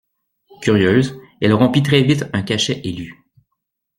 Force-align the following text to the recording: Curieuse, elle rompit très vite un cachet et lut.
Curieuse, 0.63 1.15
elle 1.41 1.53
rompit 1.53 1.83
très 1.83 2.01
vite 2.01 2.25
un 2.33 2.41
cachet 2.41 2.81
et 2.83 2.91
lut. 2.91 3.23